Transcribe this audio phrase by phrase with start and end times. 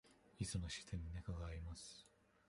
[0.39, 2.07] いすの下に猫がいます。